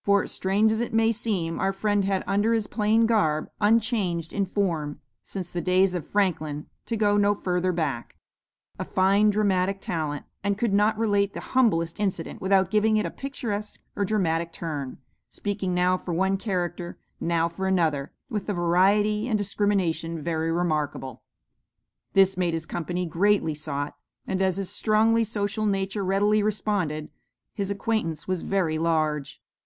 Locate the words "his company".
22.54-23.04